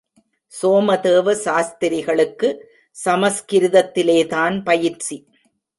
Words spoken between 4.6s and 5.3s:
பயிற்சி.